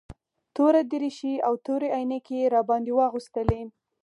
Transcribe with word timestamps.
توره 0.55 0.81
دريشي 0.91 1.33
او 1.47 1.53
تورې 1.65 1.87
عينکې 1.97 2.35
يې 2.41 2.51
راباندې 2.55 2.91
واغوستلې. 2.95 3.61